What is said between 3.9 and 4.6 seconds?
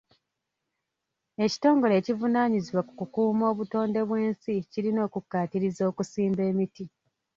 bw'ensi